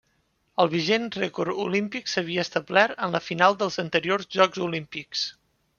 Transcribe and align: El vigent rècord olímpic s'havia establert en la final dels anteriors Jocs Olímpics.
El 0.63 0.69
vigent 0.71 1.05
rècord 1.15 1.59
olímpic 1.65 2.09
s'havia 2.13 2.47
establert 2.49 3.05
en 3.09 3.15
la 3.19 3.25
final 3.29 3.61
dels 3.61 3.79
anteriors 3.87 4.31
Jocs 4.39 4.67
Olímpics. 4.73 5.29